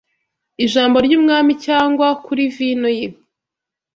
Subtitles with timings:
[0.65, 3.07] Ijambo ry’umwami cyangwa kuri vino ye